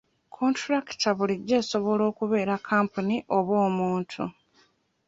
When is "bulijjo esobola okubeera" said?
1.17-2.55